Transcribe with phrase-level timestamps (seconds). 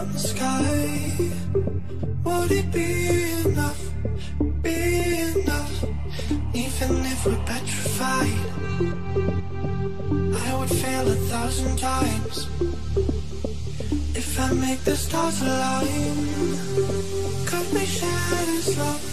[0.00, 1.32] from the sky.
[2.24, 2.88] Would it be
[3.48, 3.82] enough,
[4.62, 4.78] be
[5.32, 5.84] enough?
[6.54, 8.40] Even if we're petrified
[10.46, 12.36] I would fail a thousand times.
[14.20, 16.16] If I make the stars align
[17.50, 19.09] Cut me, share this love?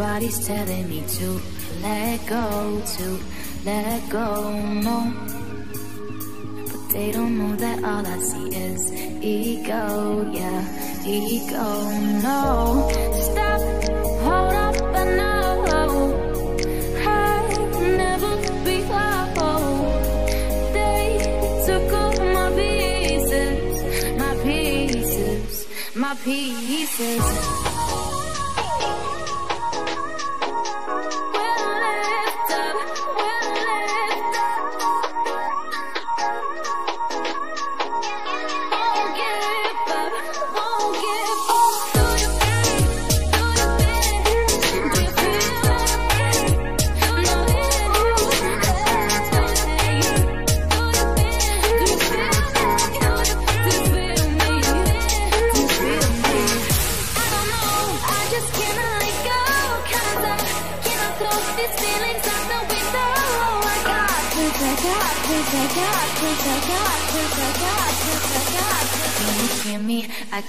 [0.00, 1.40] Body's telling me to
[1.82, 3.20] let go, to
[3.66, 5.12] let go, no.
[6.72, 11.90] But they don't know that all I see is ego, yeah, ego,
[12.22, 12.69] no.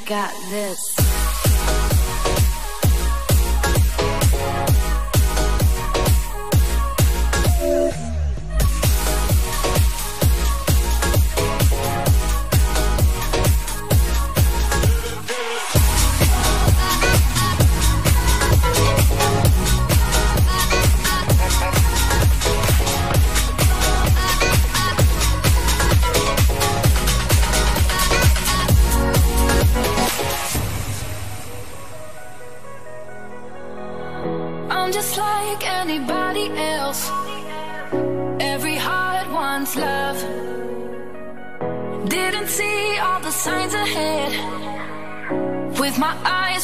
[0.05, 1.20] got this.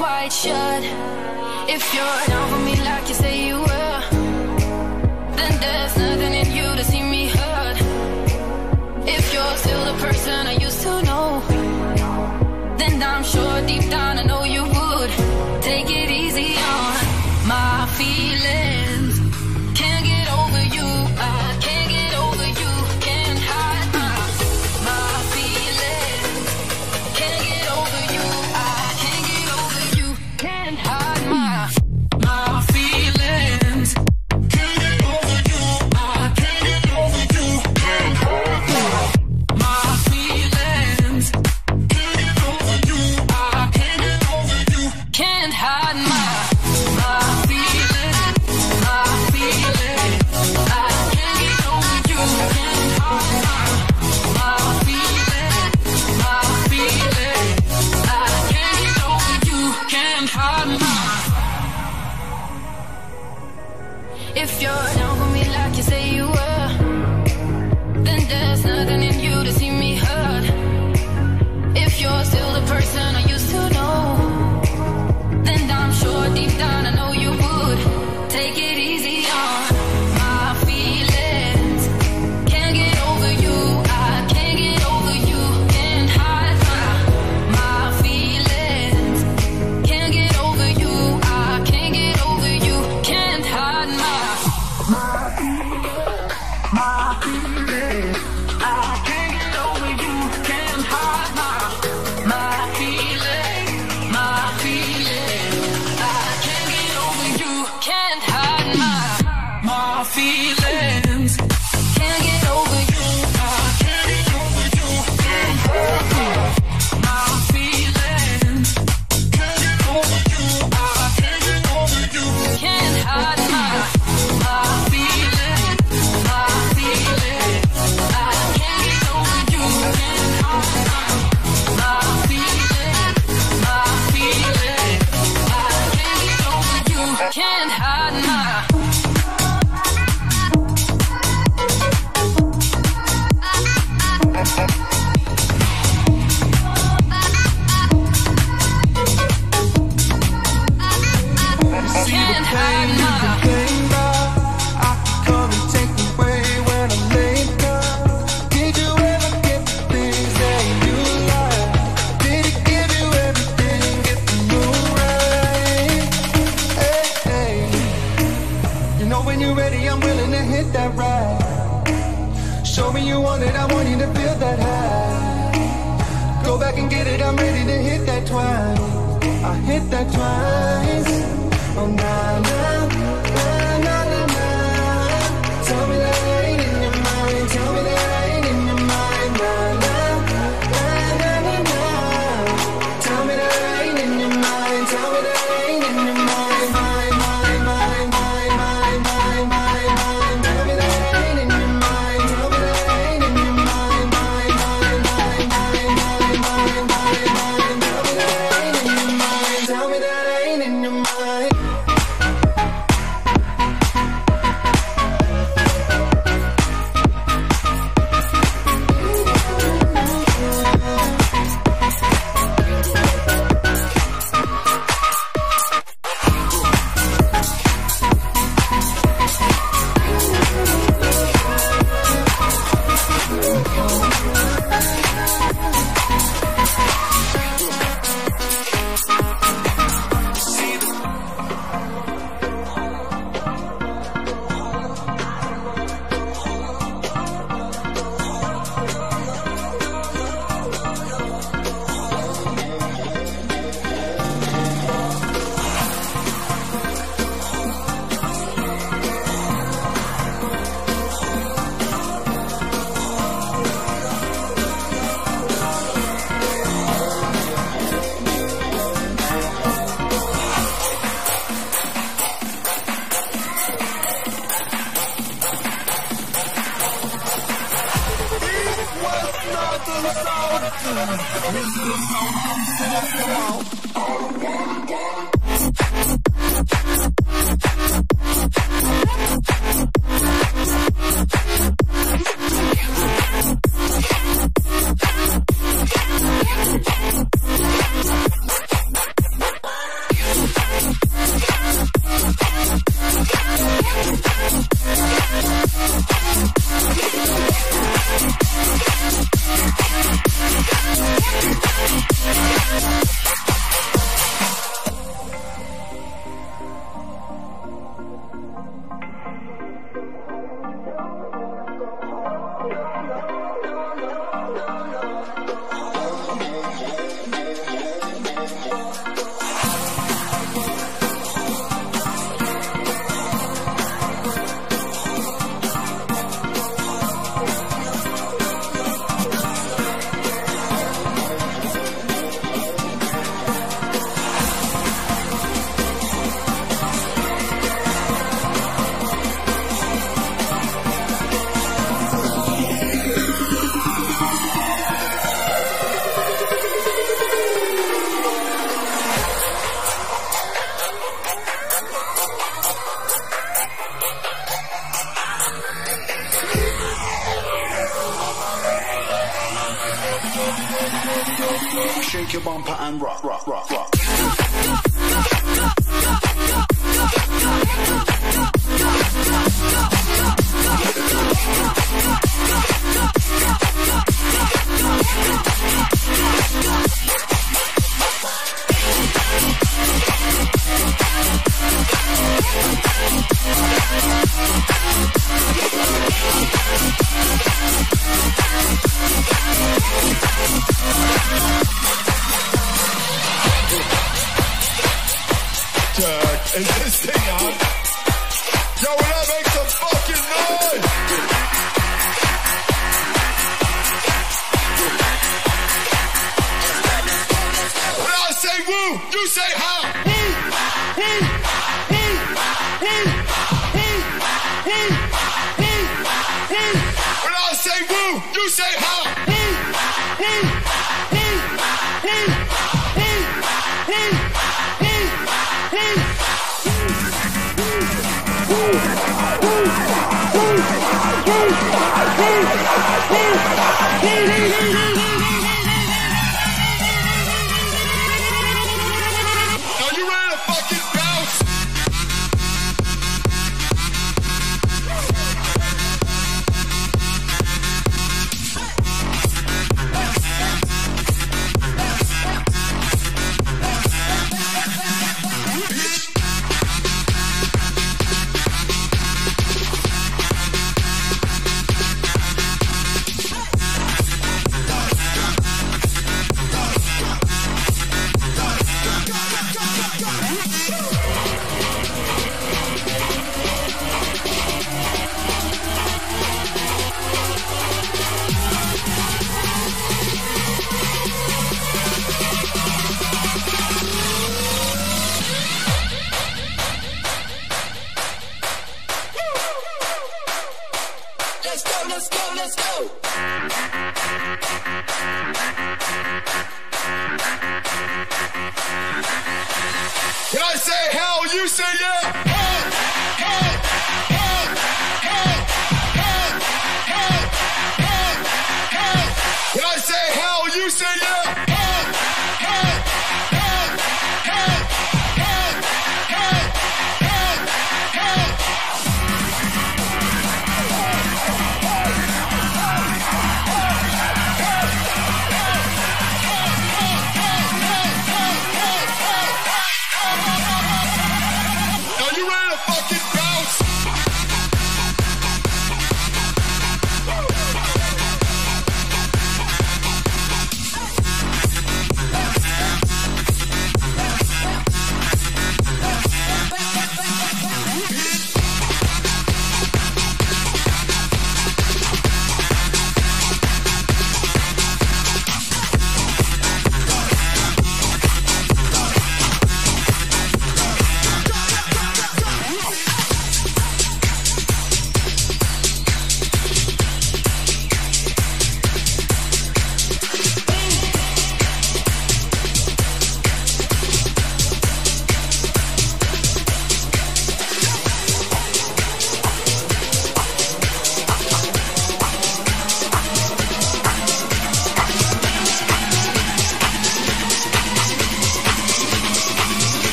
[0.00, 0.84] white shirt
[1.68, 2.59] if you're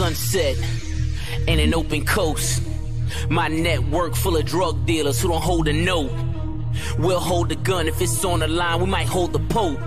[0.00, 0.56] sunset
[1.46, 2.62] and an open coast.
[3.28, 6.10] My network full of drug dealers who don't hold a note.
[6.98, 9.78] We'll hold the gun if it's on the line, we might hold the Pope.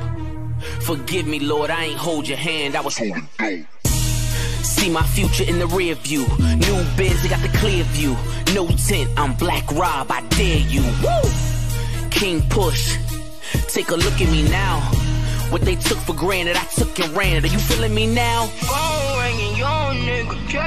[0.81, 3.65] Forgive me, Lord, I ain't hold your hand, I was holding dope.
[4.63, 6.27] See my future in the rear view.
[6.67, 8.15] New Benz, they got the clear view.
[8.53, 10.83] No tint, I'm Black Rob, I dare you.
[11.01, 12.09] Woo!
[12.11, 12.97] King Push,
[13.67, 14.79] take a look at me now.
[15.49, 17.45] What they took for granted, I took and ran it.
[17.45, 18.49] Are you feeling me now?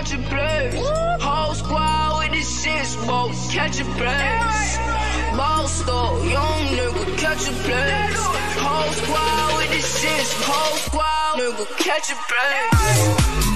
[0.06, 0.74] Catch a place.
[1.20, 4.78] Whole squad with this shit smoke, catch a place.
[5.36, 8.16] Ball store, young nigga, catch a place.
[8.58, 13.55] Whole squad with this shit, whole squad, nigga, catch a place.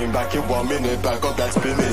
[0.00, 1.02] Digging back in one minute.
[1.02, 1.89] Back up that spin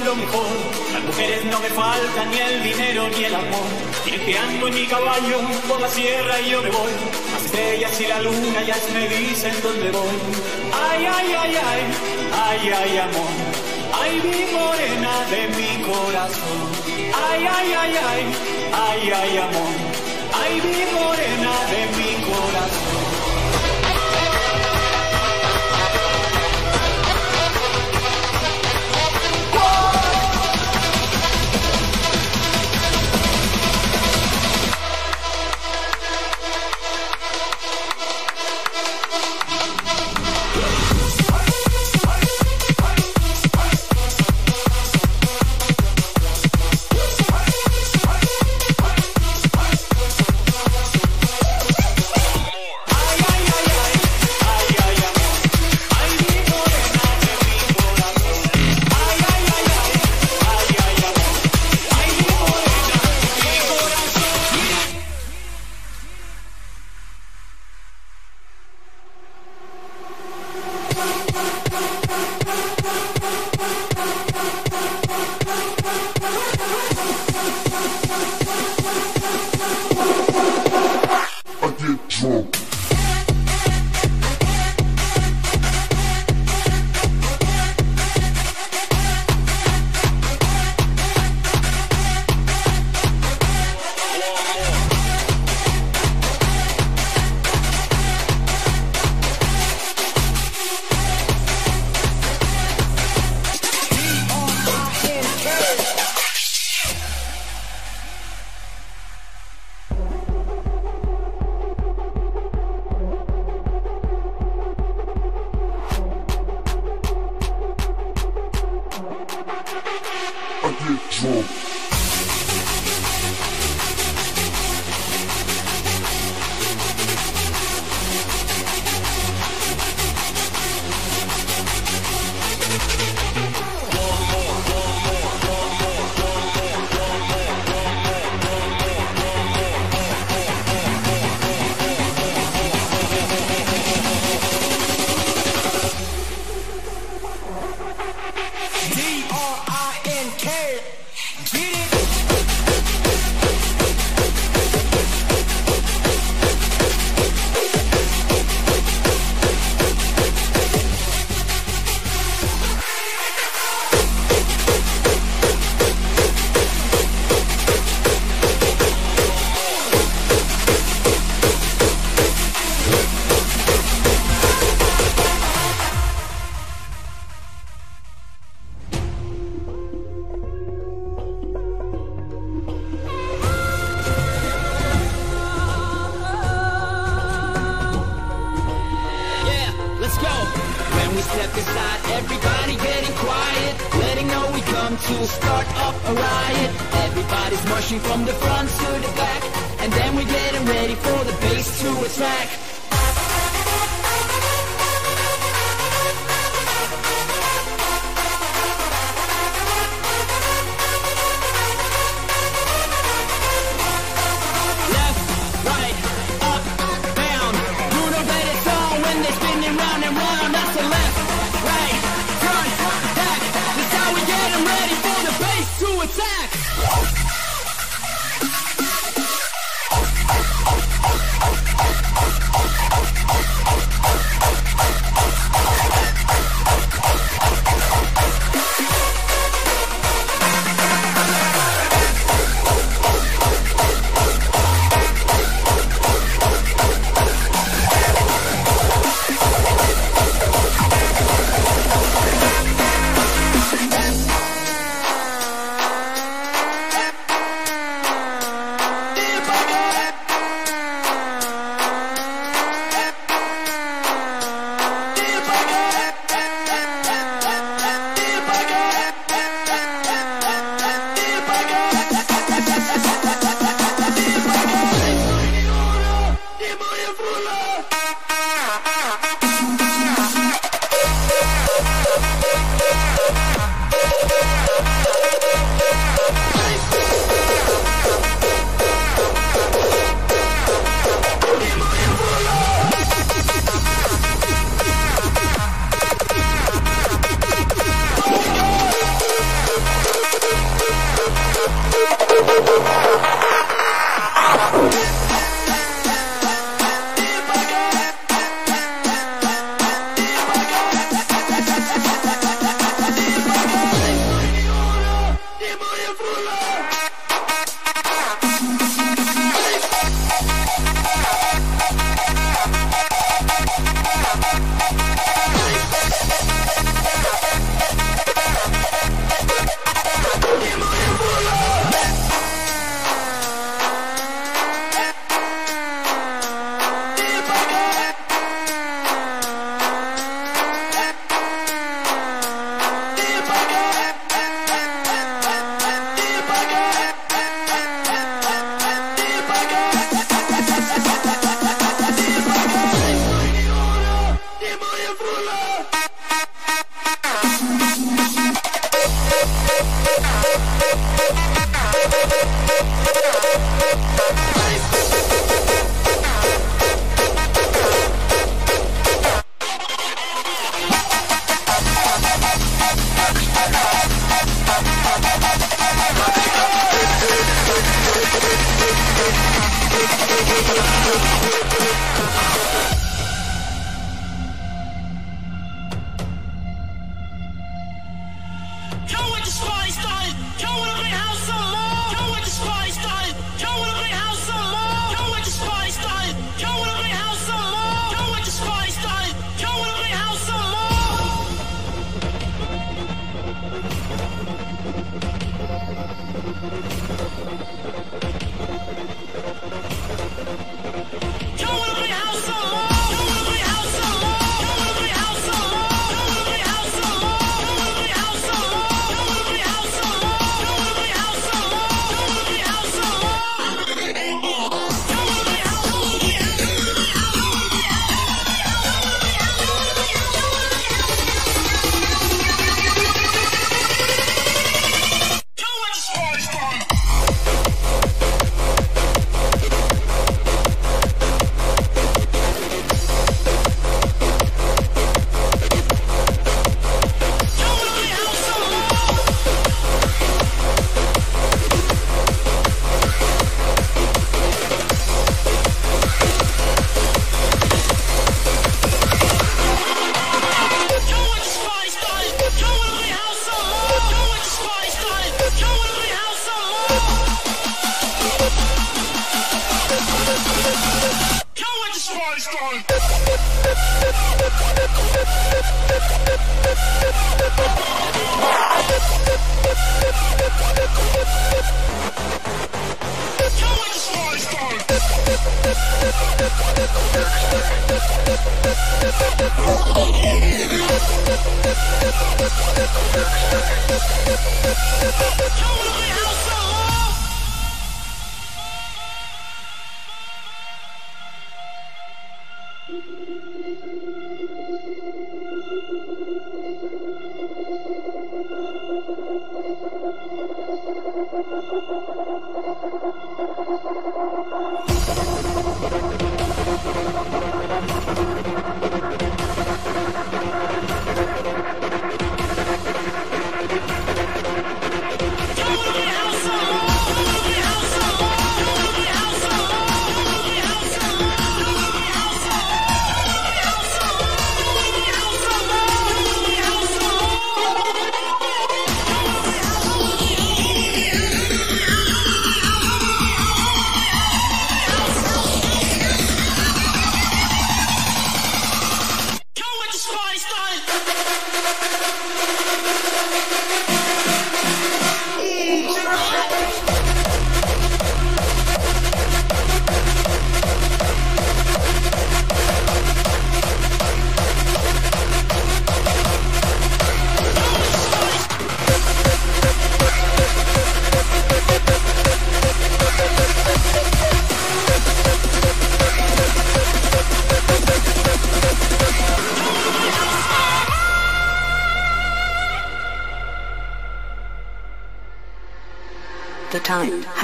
[0.00, 0.46] lo mejor.
[0.92, 3.68] Las mujeres no me faltan ni el dinero ni el amor.
[4.36, 5.38] ando en mi caballo
[5.68, 6.92] por la sierra y yo me voy.
[7.32, 10.16] Las estrellas y la luna ya me dicen dónde voy.
[10.72, 11.82] Ay, ay, ay, ay,
[12.48, 13.32] ay, ay, amor.
[14.00, 16.58] Ay, mi morena de mi corazón.
[17.28, 18.24] Ay, ay, ay, ay,
[18.72, 19.74] ay, ay, amor.
[20.40, 22.83] Ay, mi morena de mi corazón.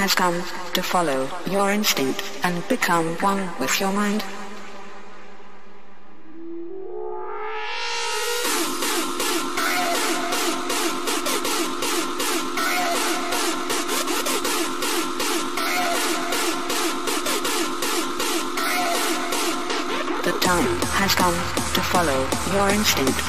[0.01, 0.41] Has come
[0.73, 4.21] to follow your instinct and become one with your mind.
[20.25, 21.35] The time has come
[21.75, 23.20] to follow your instinct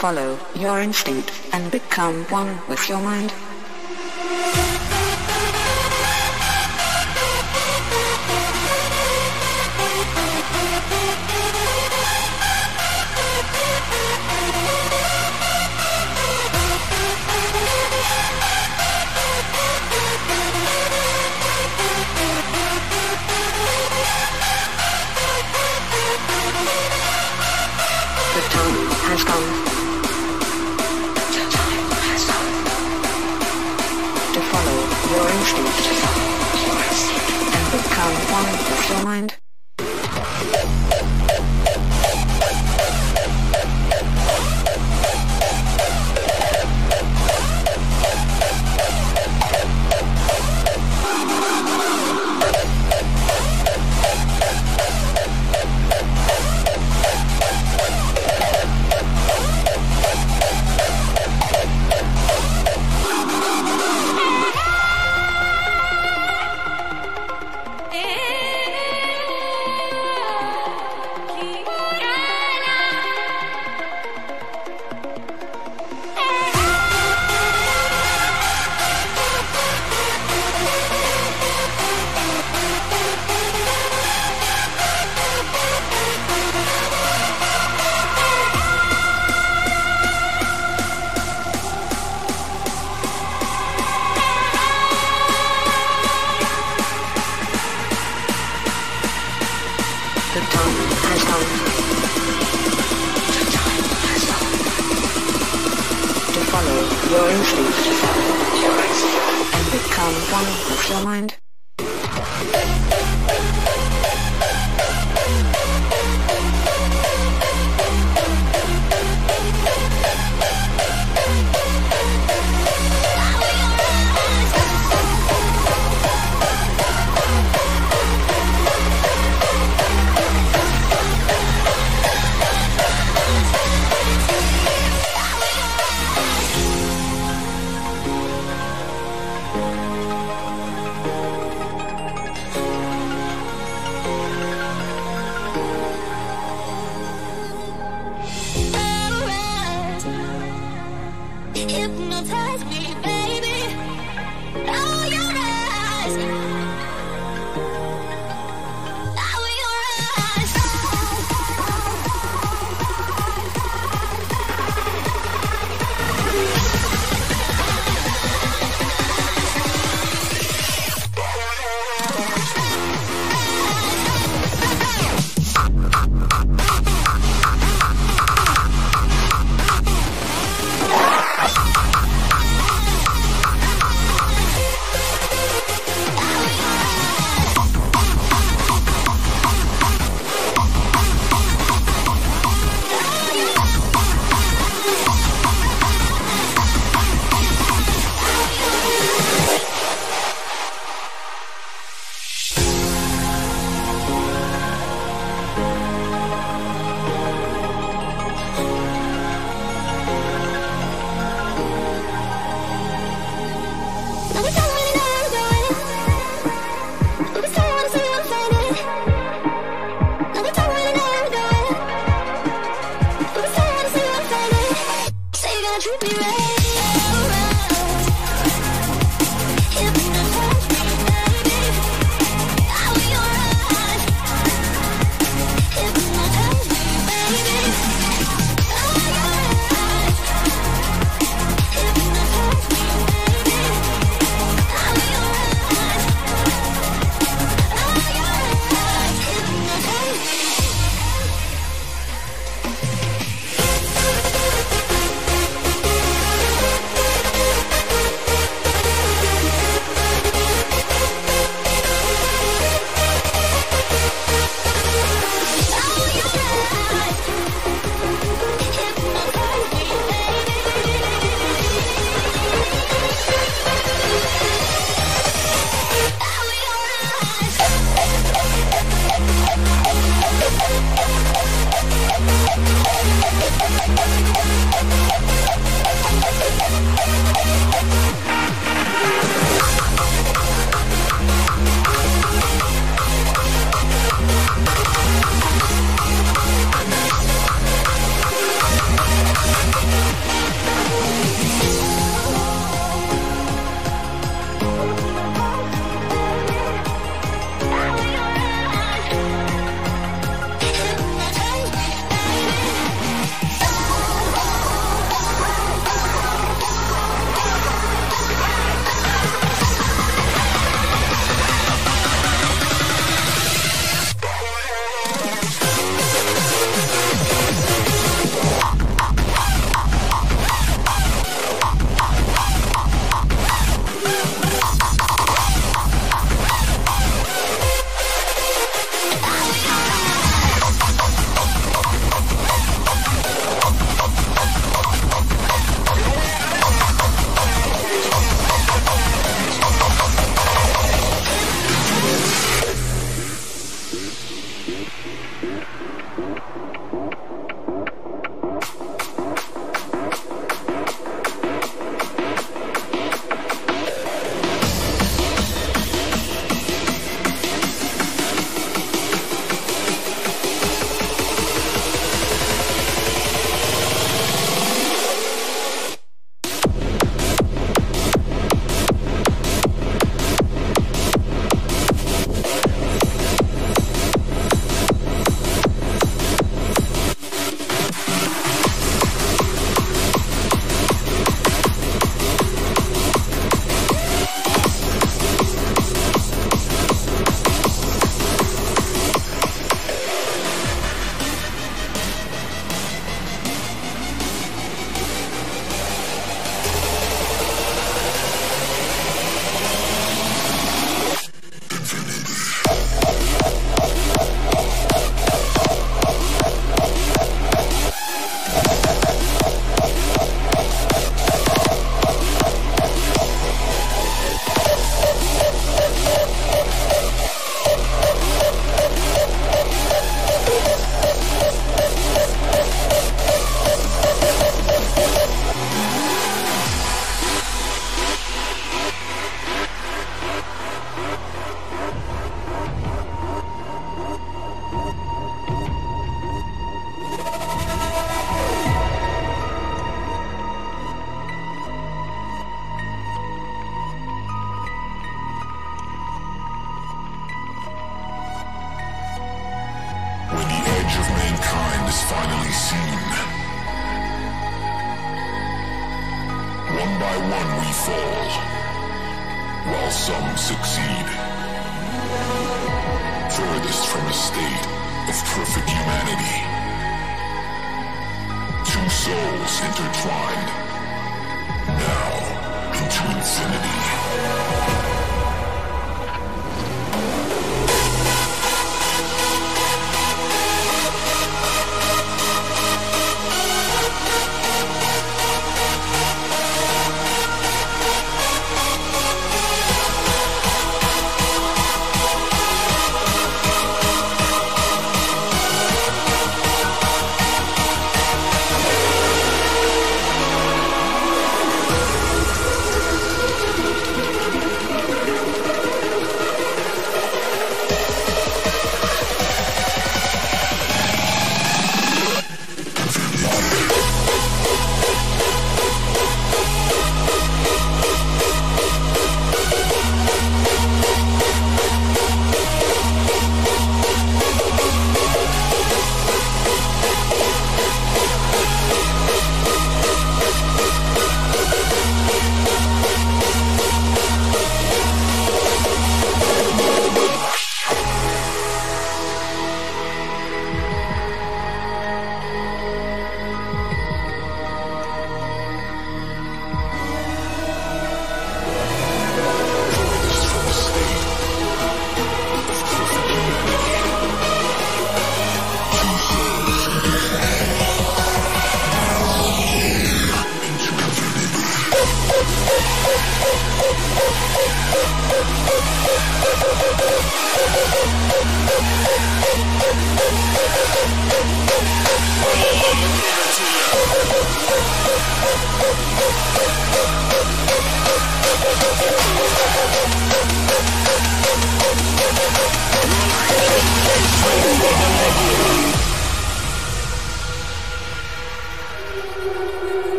[0.00, 3.30] follow your instinct and become one with your mind.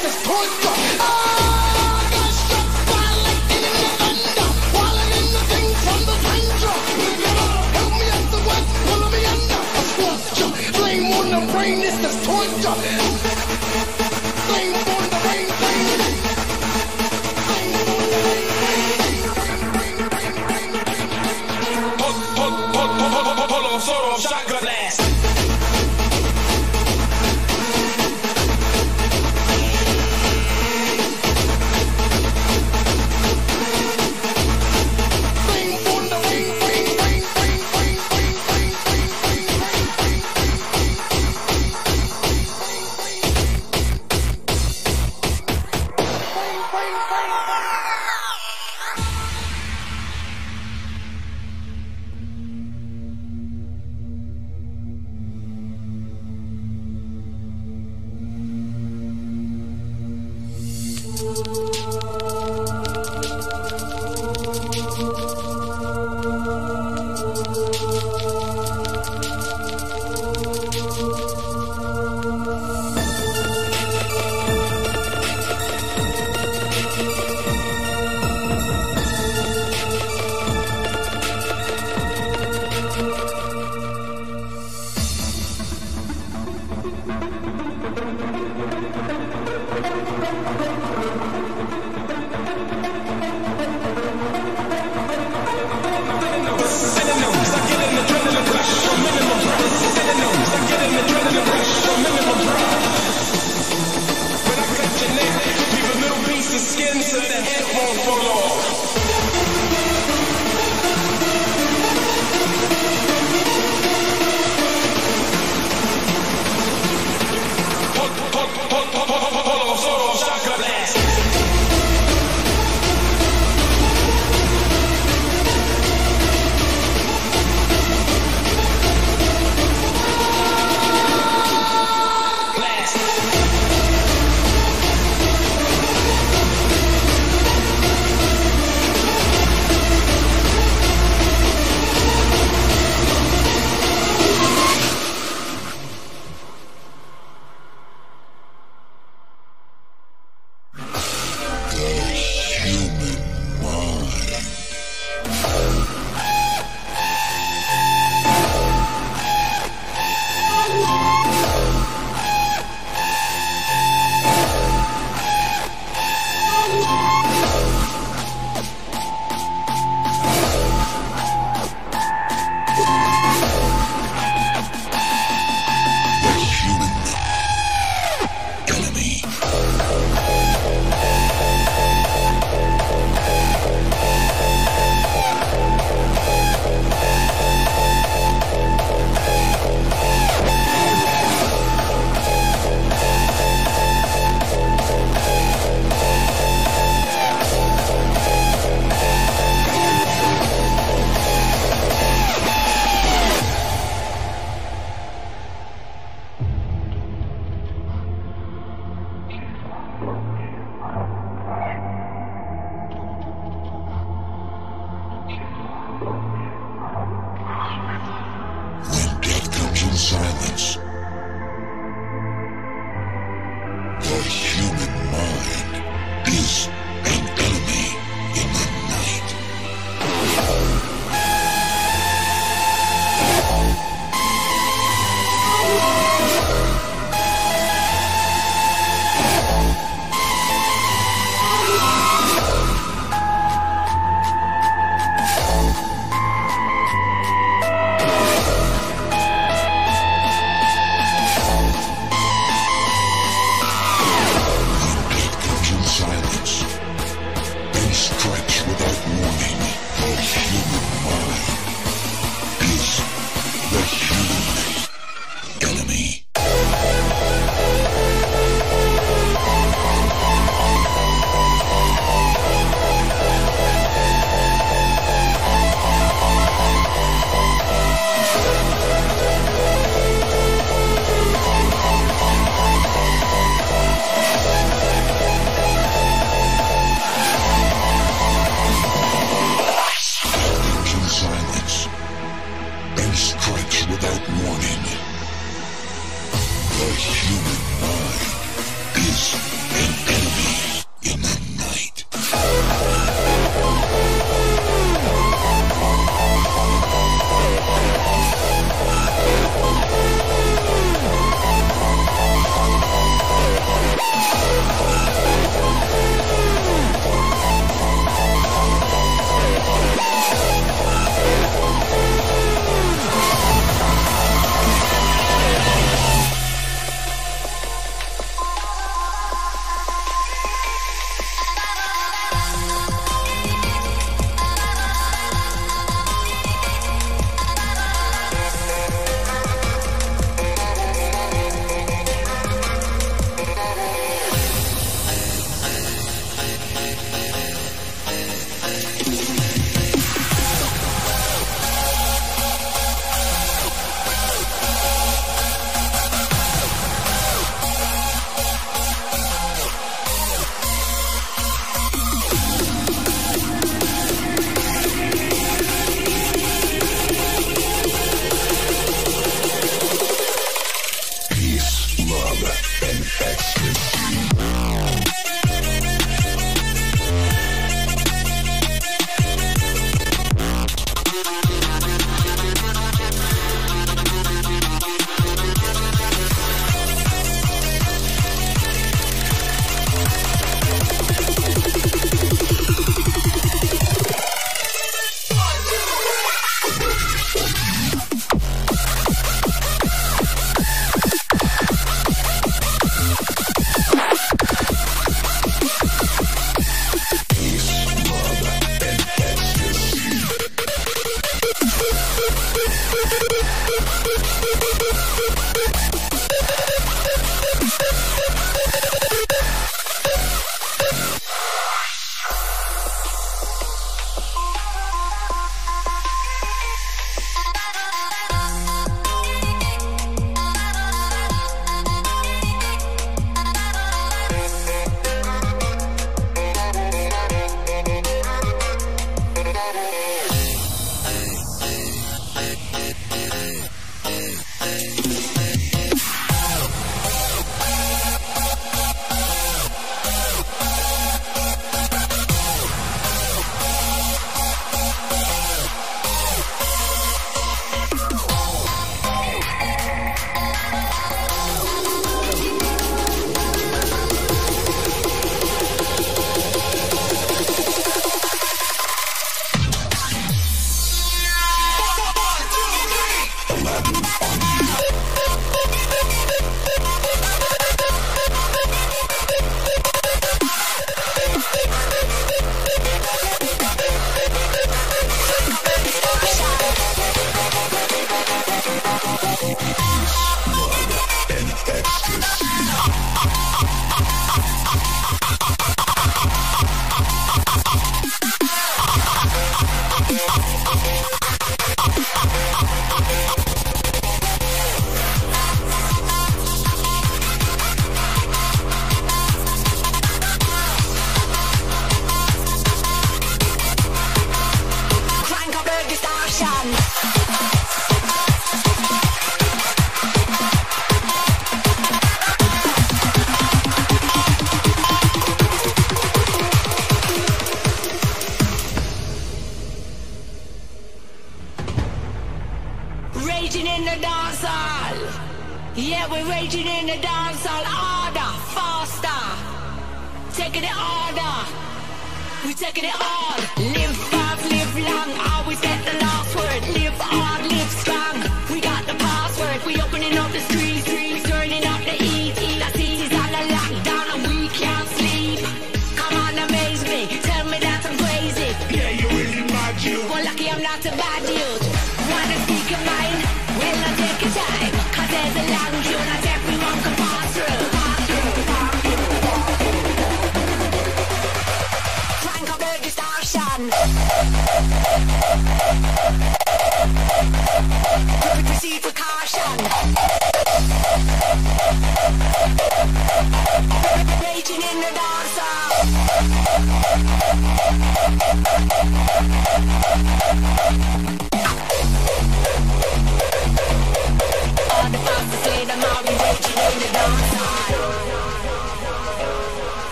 [0.00, 0.77] Brain,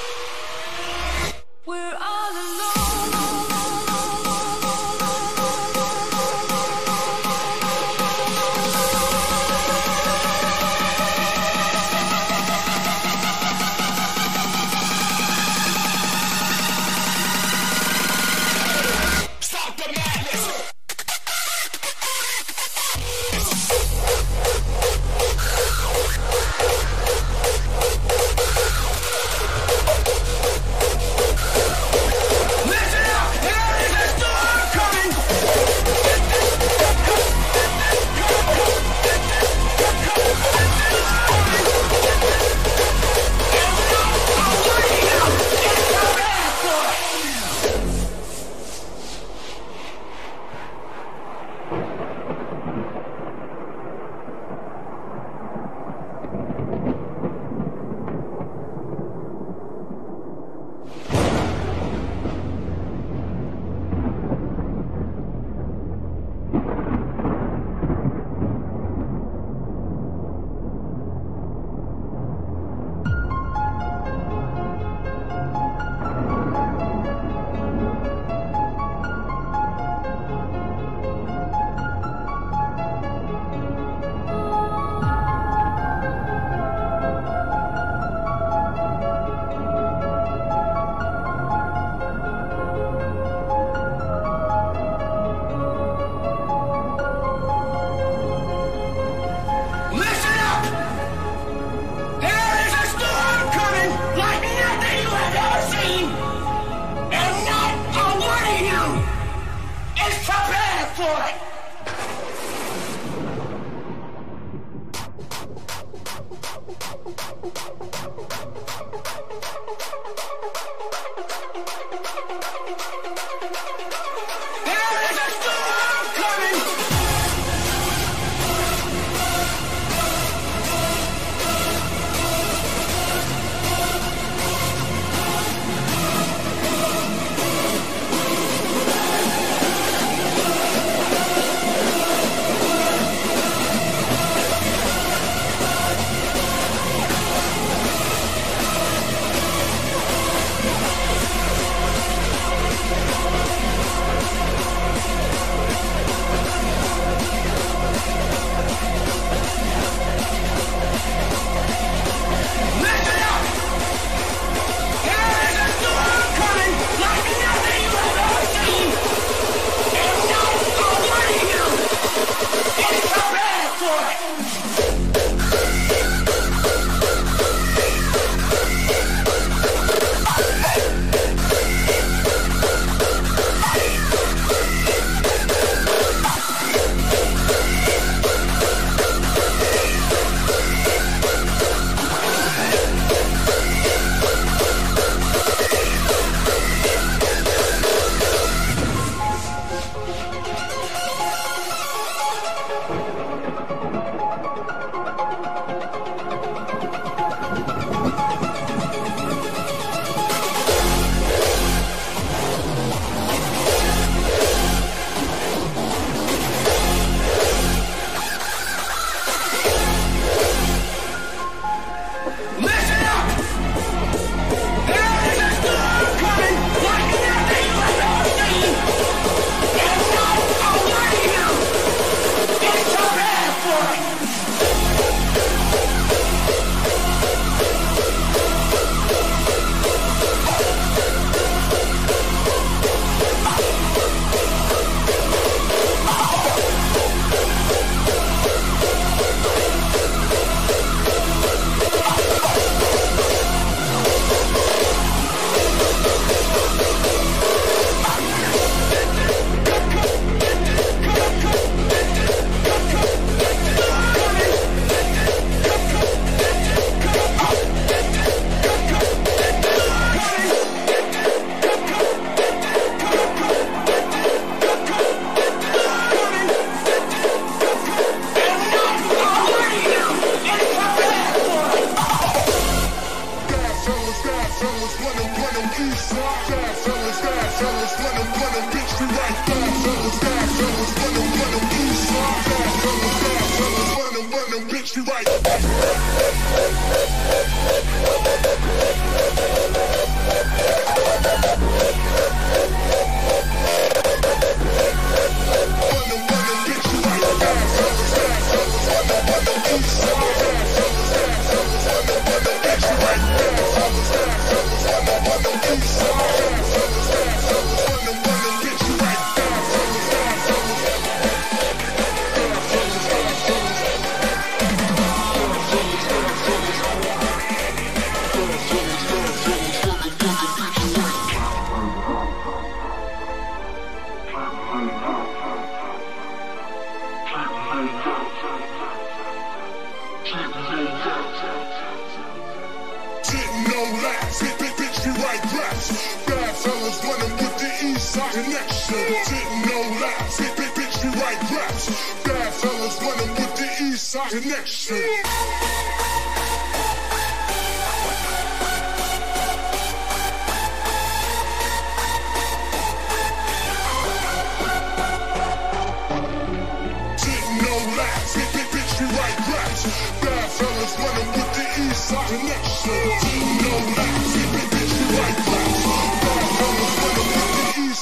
[0.00, 0.29] you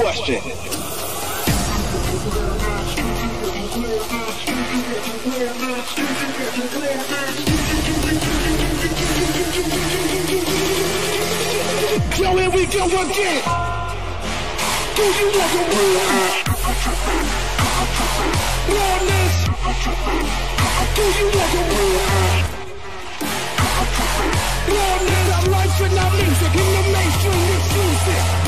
[0.00, 0.40] question.
[12.14, 13.42] So here we go again.
[14.96, 15.92] Do you want to win?
[18.74, 19.36] Lawless.
[20.94, 21.92] Do you want to win?
[24.74, 25.28] Lawless.
[25.34, 28.47] Our life and not music in the mainstream exclusive.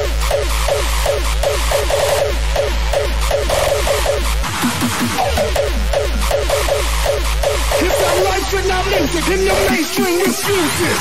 [8.53, 10.99] music and the mainstream refuses.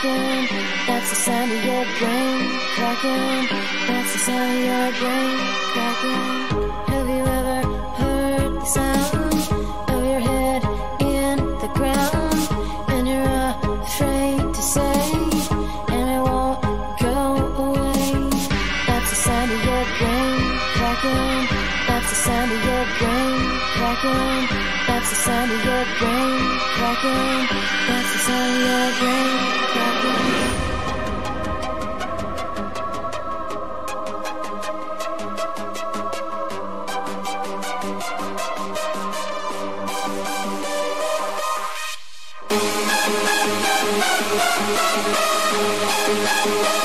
[0.00, 3.48] That's the sound of your brain cracking.
[3.88, 5.38] That's the sound of your brain
[5.72, 6.38] cracking.
[6.86, 7.66] Have you ever
[7.98, 9.34] heard the sound
[9.90, 10.62] of your head
[11.00, 12.48] in the ground?
[12.94, 15.12] And you're afraid to say,
[15.90, 16.62] and it won't
[17.00, 17.16] go
[17.66, 18.30] away.
[18.86, 21.48] That's the sound of your brain cracking.
[21.88, 23.40] That's the sound of your brain
[23.74, 24.46] cracking.
[24.86, 29.02] That's the sound of your brain That's the sound of
[46.62, 46.77] your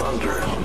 [0.00, 0.59] thunder.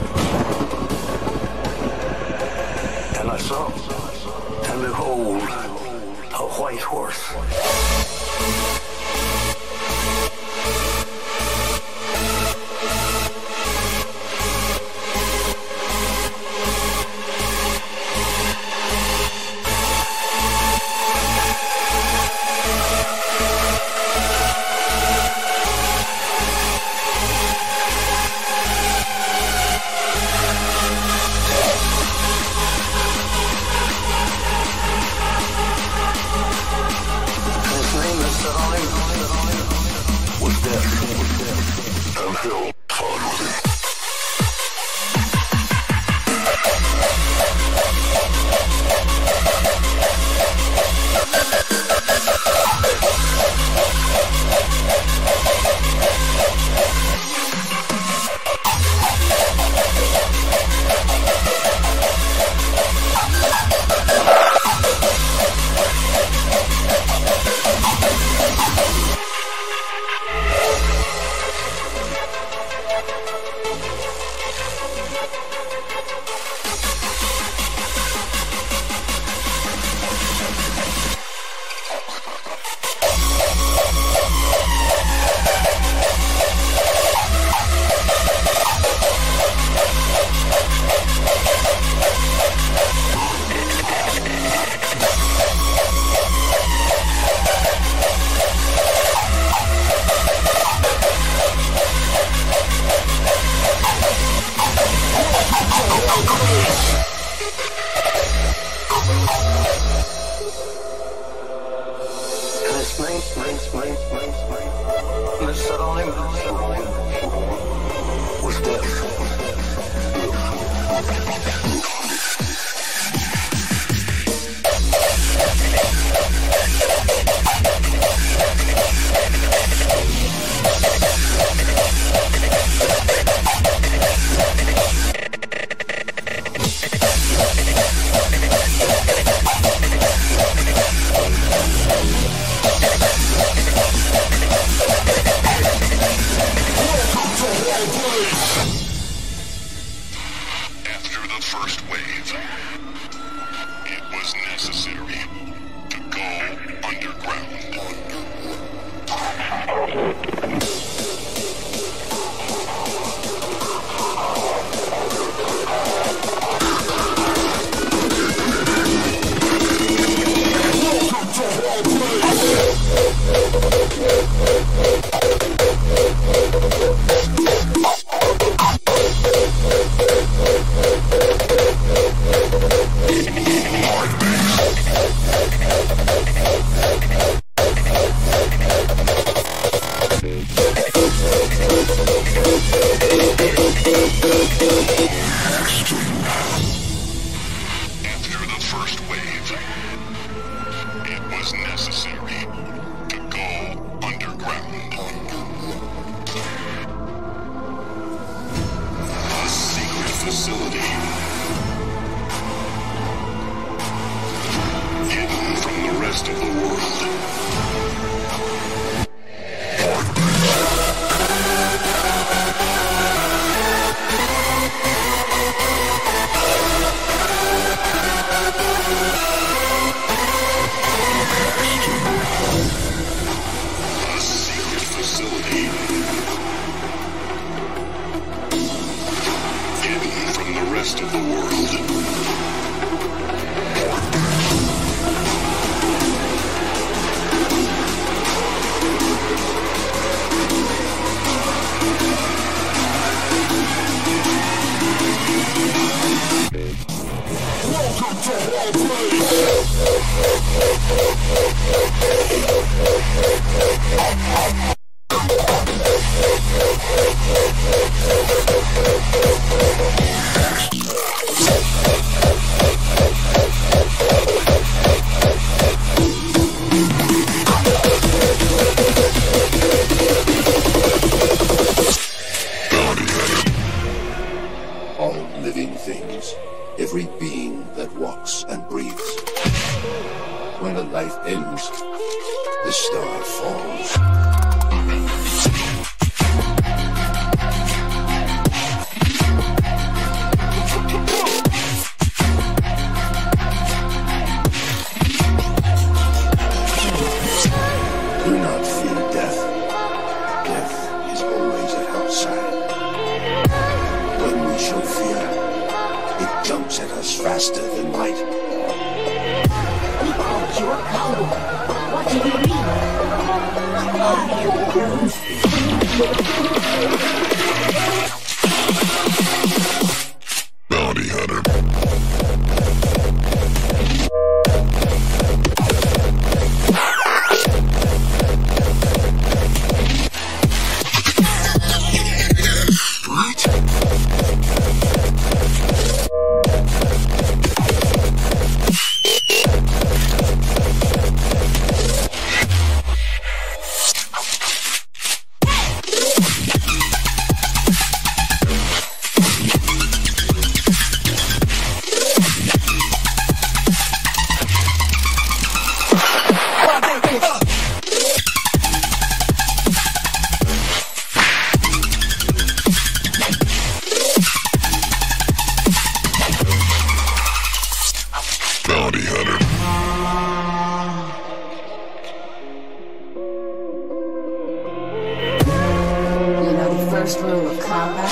[387.06, 388.10] First rule of combat.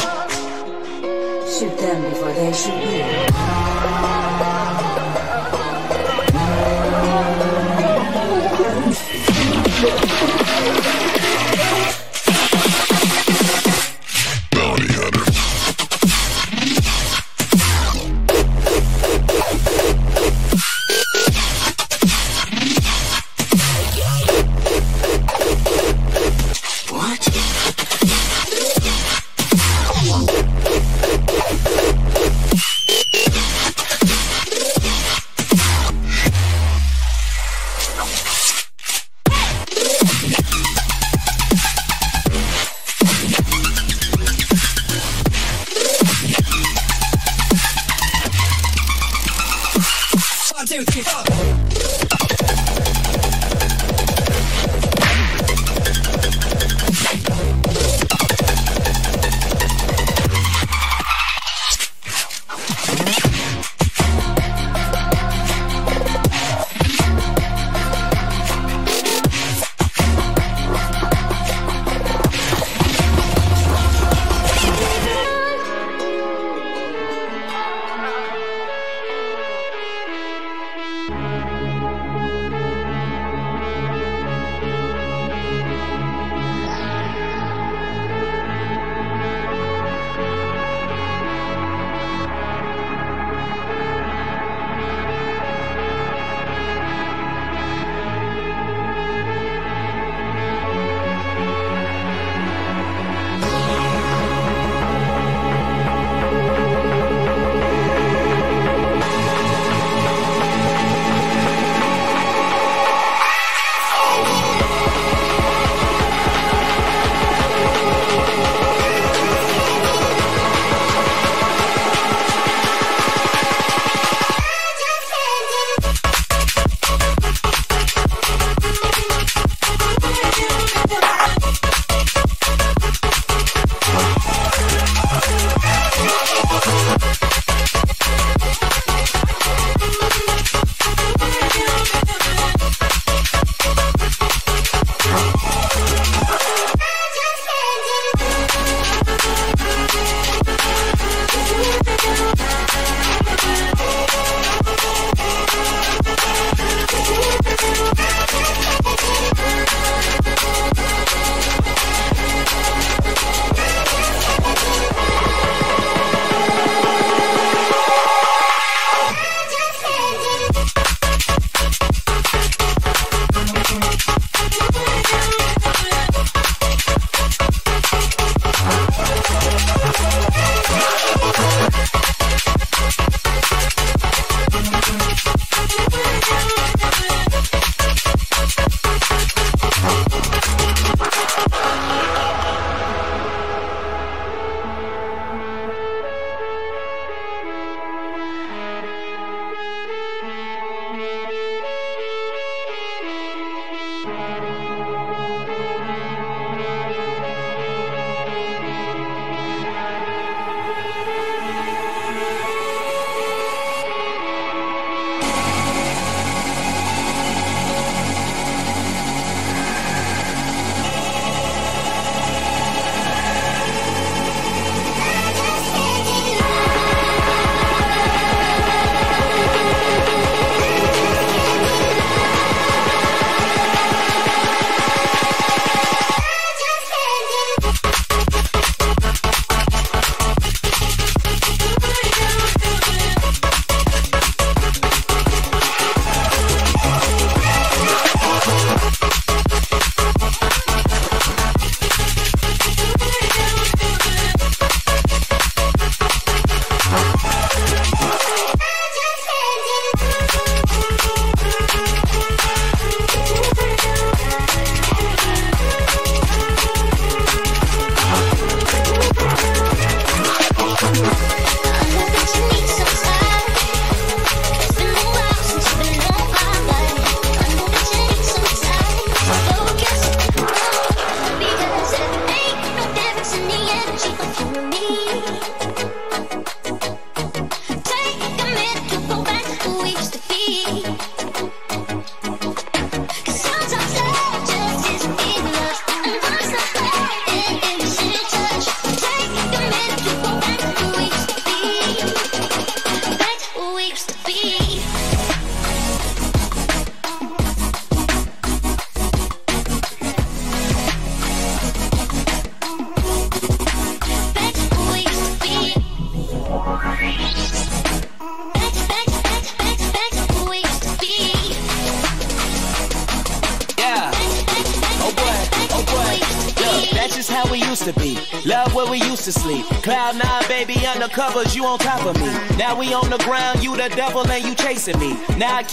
[1.50, 2.78] Shoot them before they shoot
[10.08, 10.13] you.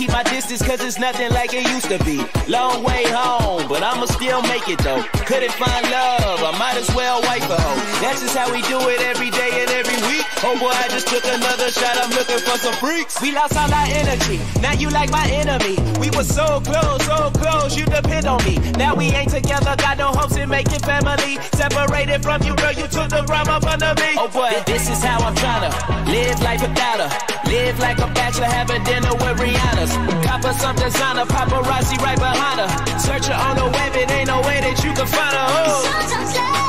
[0.01, 2.25] keep my distance cause it's nothing like it used to be.
[2.49, 5.03] Long way home, but I'ma still make it though.
[5.29, 7.77] Couldn't find love, I might as well wipe a hoe.
[8.01, 10.25] That's just how we do it every day and every week.
[10.41, 13.21] Oh boy, I just took another shot, I'm looking for some freaks.
[13.21, 15.77] We lost all our energy, now you like my enemy.
[16.01, 18.57] We were so close, so close, you depend on me.
[18.81, 21.37] Now we ain't together, got no hopes in making family.
[21.53, 24.17] Separated from you, girl, you took the rhyme up under me.
[24.17, 27.30] Oh boy, this is how I'm trying to live life without her.
[27.51, 29.91] Live like a bachelor, have a dinner with Rihanna's.
[30.25, 32.99] Cop her some designer, paparazzi right behind her.
[33.01, 35.47] Search her on the web, it ain't no way that you can find her.
[35.67, 36.60] Oh.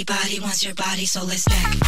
[0.00, 1.87] Everybody wants your body, so let's dance.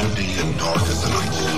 [0.00, 1.49] empty and dark as the night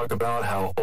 [0.00, 0.79] talk about how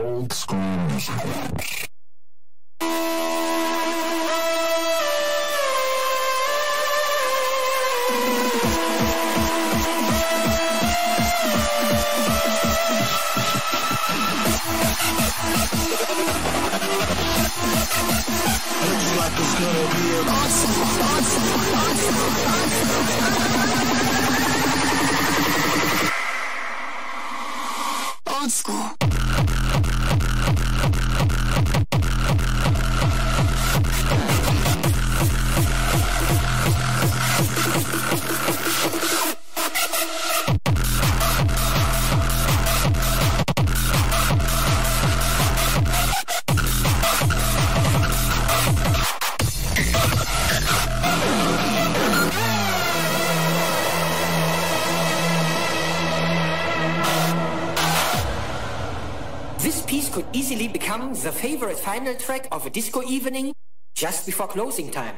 [61.38, 63.54] favorite final track of a disco evening
[63.94, 65.17] just before closing time.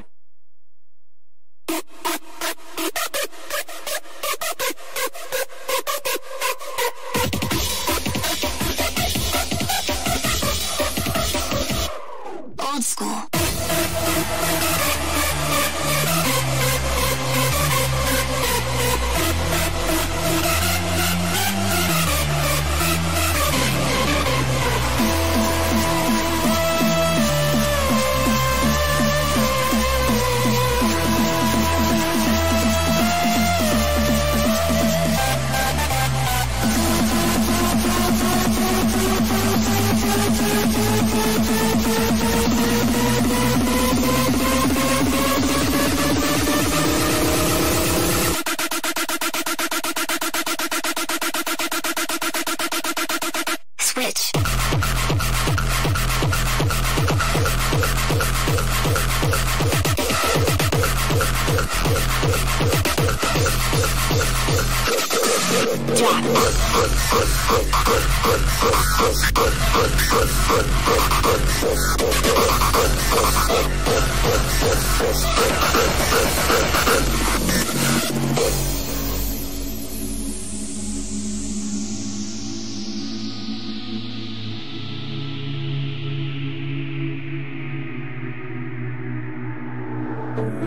[90.60, 90.62] I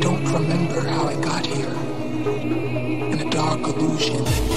[0.00, 1.68] don't remember how I got here.
[3.12, 4.47] In a dark illusion.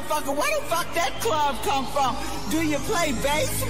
[0.00, 0.36] Motherfucker.
[0.36, 2.16] Where the fuck that club come from?
[2.50, 3.69] Do you play baseball?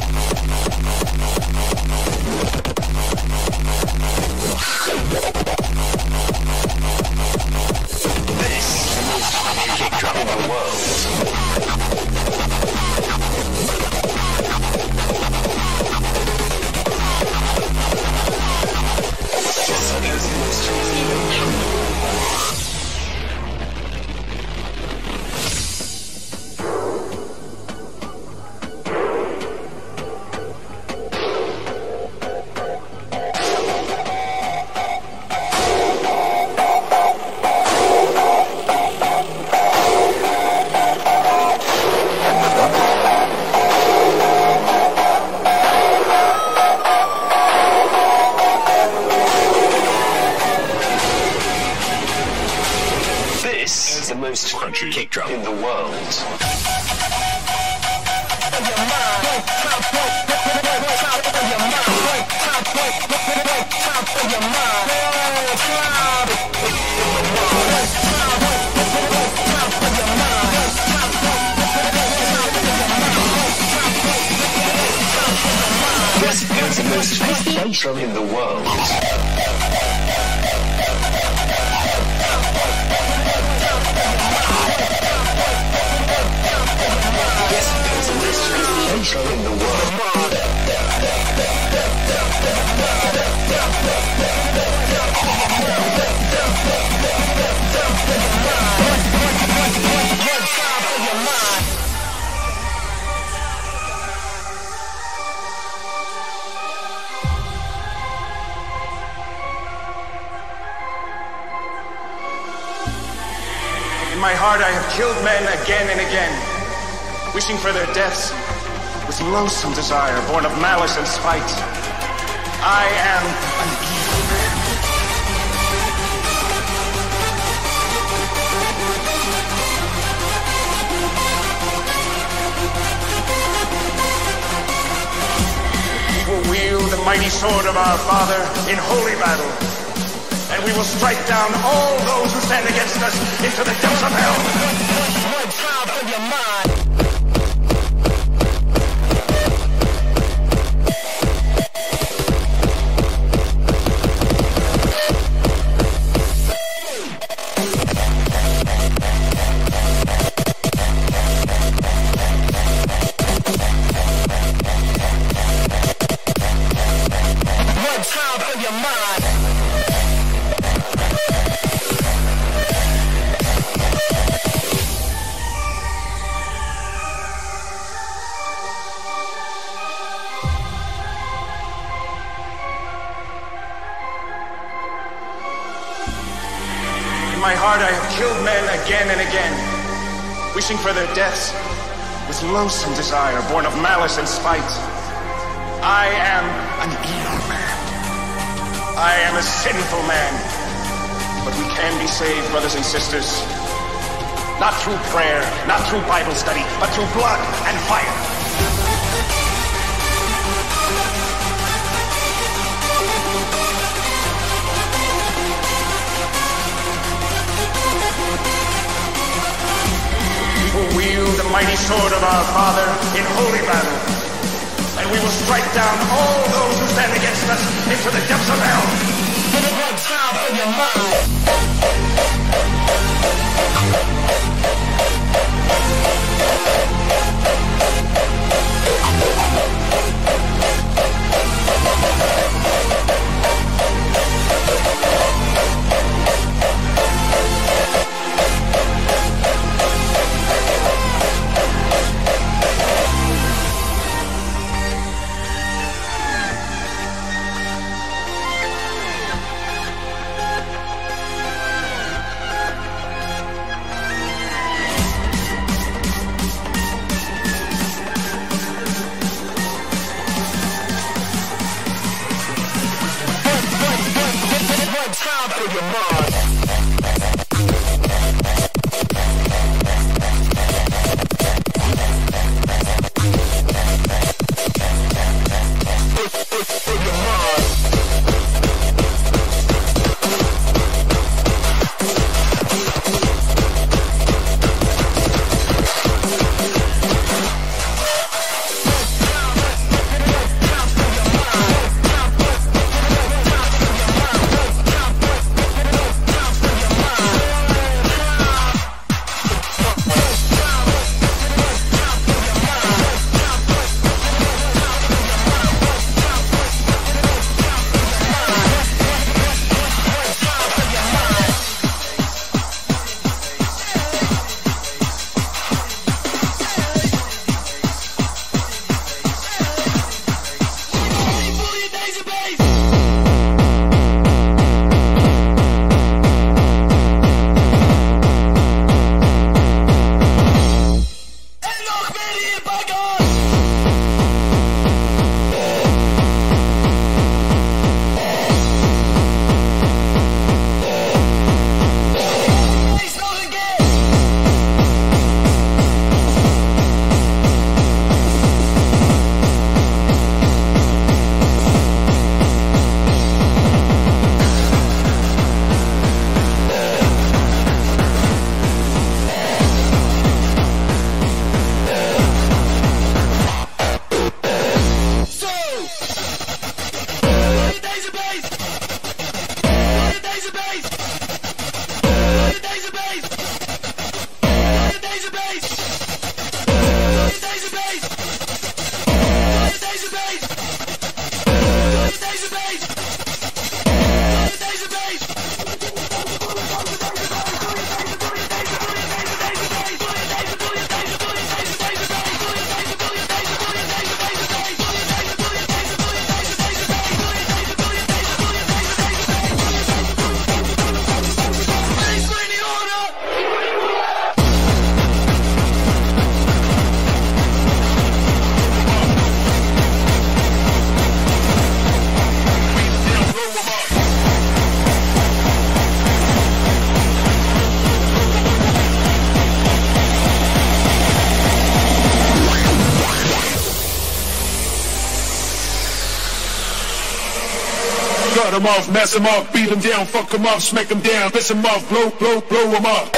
[438.60, 441.50] 'Em off, mess 'em up, beat 'em down, fuck 'em up, smack 'em down, piss
[441.52, 443.12] 'em off, blow, blow, blow 'em up.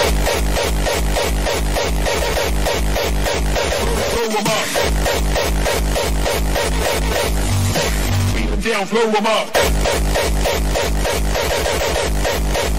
[4.11, 4.67] Blow 'em up.
[8.33, 9.47] Beat 'em down, blow 'em up.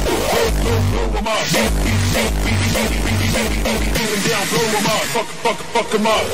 [0.05, 1.45] Blow, blow, blow up.
[1.53, 5.05] Beat, beat, beat, beat, beat, beat, beat, beat, down, blow up.
[5.15, 6.25] Fuck, fuck, fuck 'em up.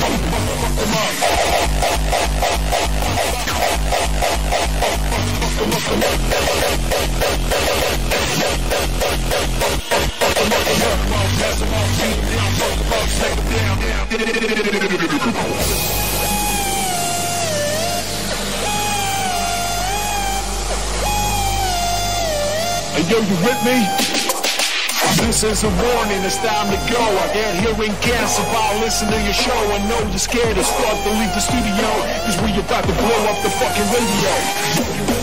[0.00, 1.79] Fuck 'em up.
[23.10, 24.19] Yo, you with me?
[25.20, 27.00] This is a warning, it's time to go.
[27.00, 29.52] I got hearing cancer while listening to your show.
[29.52, 31.88] I know you're scared as fuck to leave the studio.
[32.24, 35.19] Cause we about to blow up the fucking radio.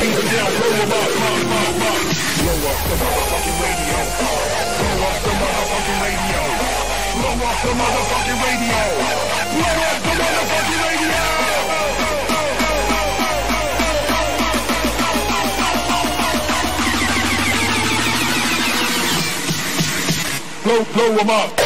[0.00, 2.00] 'em down, blow 'em up, up, up, up.
[2.40, 3.98] Blow up the motherfucking radio.
[4.78, 6.40] Blow up the motherfucking radio.
[7.16, 8.80] Blow up the motherfucking radio.
[9.54, 12.09] Blow up the motherfucking radio.
[20.70, 21.60] blow, blow them up.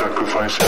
[0.00, 0.58] Sacrifice.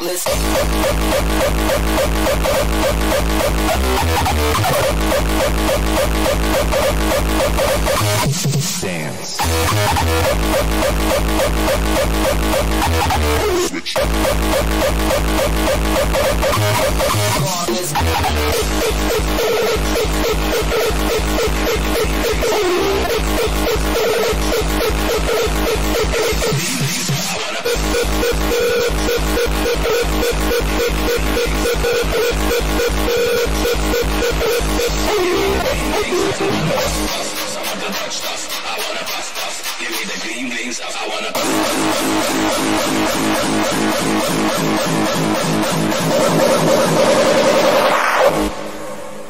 [0.00, 0.24] heartless.
[8.80, 9.40] Dance.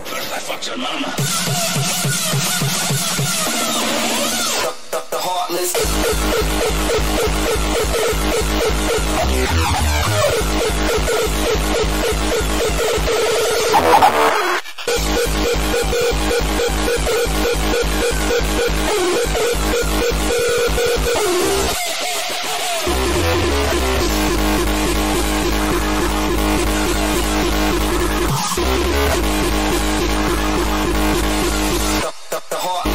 [0.05, 2.10] First I fucked your mama.
[5.51, 5.73] heartless.
[32.31, 32.90] the, the heart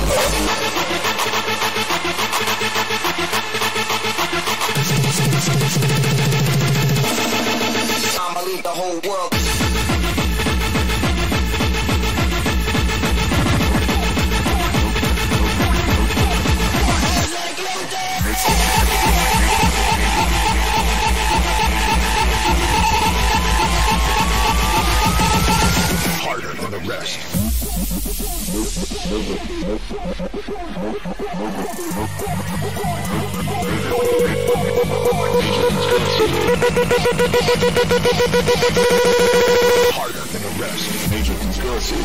[39.94, 41.12] Harder than arrest.
[41.12, 41.96] Major conspiracy.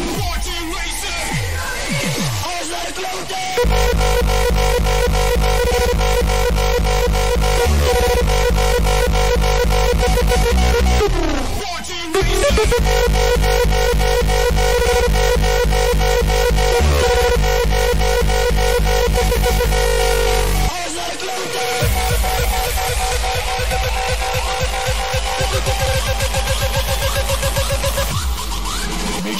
[2.47, 3.31] Eyes are closed.
[11.63, 12.13] Watching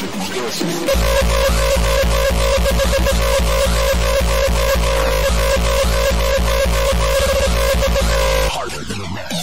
[0.01, 0.91] circumstances.
[8.51, 9.40] Harder than a match.